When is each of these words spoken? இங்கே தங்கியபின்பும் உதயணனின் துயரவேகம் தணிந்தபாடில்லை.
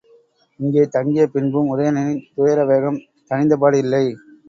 இங்கே 0.59 0.83
தங்கியபின்பும் 0.95 1.69
உதயணனின் 1.73 2.25
துயரவேகம் 2.35 3.01
தணிந்தபாடில்லை. 3.31 4.05